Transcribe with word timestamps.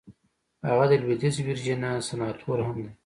هغه 0.67 0.85
د 0.89 0.93
لويديځې 1.01 1.41
ويرجينيا 1.43 1.91
سناتور 2.09 2.57
هم 2.67 2.77
دی. 2.85 2.91